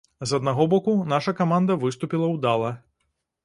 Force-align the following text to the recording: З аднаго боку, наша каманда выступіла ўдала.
З 0.29 0.37
аднаго 0.37 0.65
боку, 0.71 0.95
наша 1.13 1.35
каманда 1.41 1.77
выступіла 1.87 2.33
ўдала. 2.35 2.77